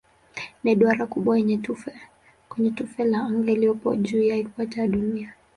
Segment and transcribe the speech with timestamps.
[0.63, 1.35] Ni duara kubwa
[2.49, 5.33] kwenye tufe la anga iliyopo juu ya ikweta ya Dunia.